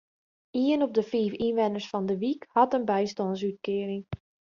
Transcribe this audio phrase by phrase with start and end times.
[0.61, 4.05] Ien op de fiif ynwenners fan de wyk hat in bystânsútkearing.